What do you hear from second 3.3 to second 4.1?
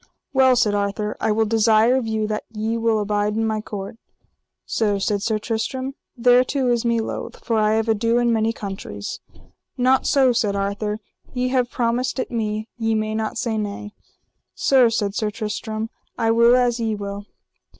in my court.